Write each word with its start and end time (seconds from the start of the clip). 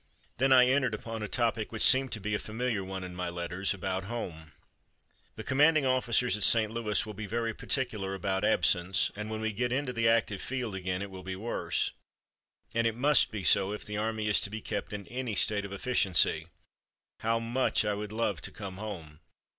Then 0.39 0.51
I 0.51 0.65
entered 0.65 0.95
upon 0.95 1.21
a 1.21 1.27
topic 1.27 1.71
which 1.71 1.83
seemed 1.83 2.11
to 2.13 2.19
be 2.19 2.33
a 2.33 2.39
familiar 2.39 2.83
one 2.83 3.03
in 3.03 3.13
my 3.13 3.29
letters, 3.29 3.71
about 3.71 4.05
home: 4.05 4.51
"The 5.35 5.43
commanding 5.43 5.85
officers 5.85 6.35
at 6.35 6.41
St. 6.43 6.71
Louis 6.71 7.05
will 7.05 7.13
be 7.13 7.27
very 7.27 7.53
particular 7.53 8.15
about 8.15 8.43
absence, 8.43 9.11
and 9.15 9.29
when 9.29 9.41
we 9.41 9.51
get 9.51 9.71
into 9.71 9.93
the 9.93 10.09
active 10.09 10.41
field 10.41 10.73
again 10.73 11.03
it 11.03 11.11
will 11.11 11.21
be 11.21 11.35
worse. 11.35 11.91
And 12.73 12.87
it 12.87 12.95
must 12.95 13.29
be 13.29 13.43
so, 13.43 13.73
if 13.73 13.85
the 13.85 13.97
army 13.97 14.27
is 14.27 14.39
to 14.39 14.49
be 14.49 14.59
kept 14.59 14.91
in 14.91 15.05
any 15.05 15.35
state 15.35 15.65
of 15.65 15.71
efficiency. 15.71 16.47
How 17.19 17.37
much 17.37 17.85
I 17.85 17.93
would 17.93 18.11
love 18.11 18.41
to 18.41 18.49
come 18.51 18.77
home. 18.77 19.19